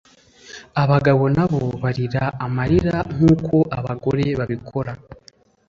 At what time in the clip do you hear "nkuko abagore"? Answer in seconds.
3.15-4.25